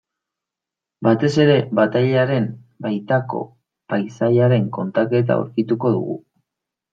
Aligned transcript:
Batez 1.07 1.29
ere 1.43 1.57
batailaren 1.79 2.47
baitako 2.85 3.43
paisaiaren 3.95 4.67
kontaketa 4.79 5.37
aurkituko 5.43 5.95
dugu. 5.99 6.19